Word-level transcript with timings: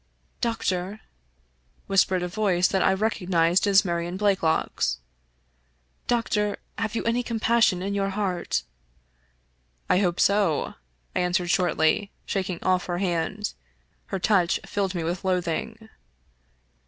"Doctor," 0.51 1.01
whispered 1.85 2.23
a 2.23 2.27
voice 2.27 2.67
that 2.67 2.81
I 2.81 2.91
recognized 2.91 3.67
as 3.67 3.85
Marion 3.85 4.17
Blakelock's, 4.17 4.97
"Doctor, 6.07 6.57
have 6.79 6.95
you 6.95 7.03
any 7.03 7.21
compassion 7.21 7.83
in 7.83 7.93
your 7.93 8.09
heart?"" 8.09 8.63
I 9.91 9.99
hope 9.99 10.19
so," 10.19 10.73
I 11.15 11.19
answered 11.19 11.51
shortly, 11.51 12.09
shaking 12.25 12.57
off 12.63 12.87
her 12.87 12.97
hand; 12.97 13.53
her 14.07 14.17
touch 14.17 14.59
filled 14.65 14.95
me 14.95 15.03
with 15.03 15.23
loathing. 15.23 15.87